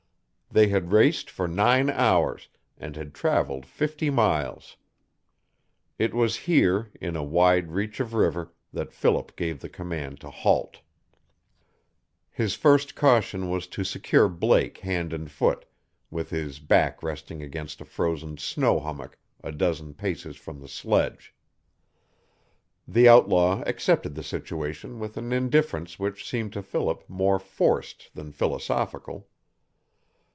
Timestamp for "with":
16.09-16.31, 24.99-25.15